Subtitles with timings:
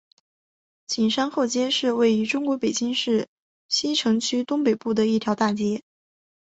[0.87, 3.27] 景山后街是位于中国北京市
[3.67, 5.83] 西城区东北部的一条大街。